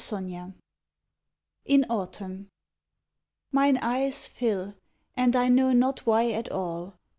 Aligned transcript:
39 0.03 0.55
IN 1.65 1.83
AUTUMN 1.87 2.49
Mine 3.51 3.77
eyes 3.83 4.25
fill, 4.25 4.73
and 5.13 5.35
I 5.35 5.47
know 5.47 5.73
not 5.73 6.07
why 6.07 6.31
at 6.31 6.49
all. 6.51 6.97